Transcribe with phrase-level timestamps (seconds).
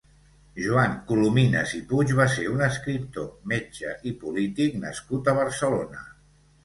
[0.67, 6.03] Joan Colomines i Puig va ser un escriptor, metge i polític nascut a Barcelona.